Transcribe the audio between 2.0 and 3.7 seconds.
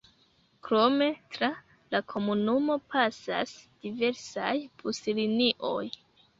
komunumo pasas